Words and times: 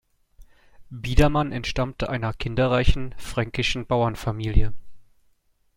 Biedermann 0.89 1.51
entstammte 1.51 2.09
einer 2.09 2.33
kinderreichen 2.33 3.13
fränkischen 3.19 3.85
Bauernfamilie. 3.85 4.73